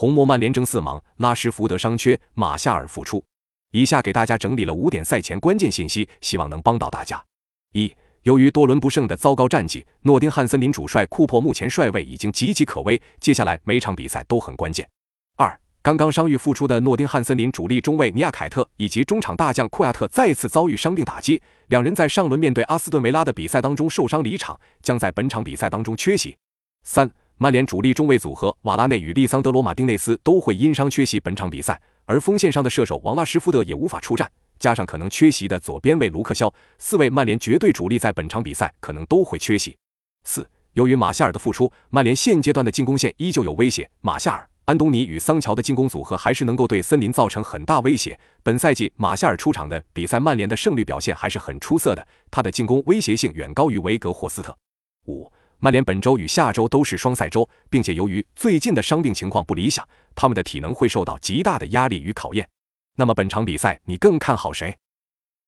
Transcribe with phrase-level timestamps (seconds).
[0.00, 3.22] 红魔曼联争四盲，拉什福德伤缺，马夏尔复出。
[3.70, 7.22] 以下给大家整理了五点赛前关键信息，希望能帮到大家。
[7.74, 14.88] 一、由于多轮不胜的糟糕战绩，诺丁汉森林主帅库珀目前帅位已经岌岌可危，接下来每场比赛都很关键。
[15.36, 26.34] 二、刚刚伤愈复出的诺丁汉森林主力中卫尼亚凯特以及中场大将库亚特再次遭遇伤病打击，两人在上轮面对阿斯顿维拉的比赛当中受伤离场，将在本场比赛当中缺席。
[26.84, 27.10] 三。
[27.42, 39.74] 曼联主力中卫组合瓦拉内与利桑德罗马丁内斯都会因伤缺席本场比赛，而锋线上的射手王拉什福德也无法出战，加上可能缺席的左边卫卢克肖，四位曼联绝对主力在本场比赛可能都会缺席。
[40.24, 48.20] 四，由于马夏尔的复出，曼联现阶段的进攻线依旧有威胁，马夏尔、安东尼与桑乔的进攻组合还是能够对森林造成很大威胁。
[48.42, 54.54] 本赛季马夏尔出场的比赛，曼联的胜率表现还是很出色的，他的进攻威胁性远高于维格霍斯特。
[55.06, 55.32] 五。
[55.62, 62.48] 曼联本周与下周都是双赛周，并且由于最近的伤病情况不理想，他们的体能会受到极大的压力与考验。
[62.96, 64.74] 那么本场比赛你更看好谁？